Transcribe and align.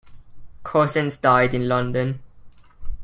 Cozens 0.63 1.15
died 1.17 1.53
in 1.53 1.67
London. 1.67 2.23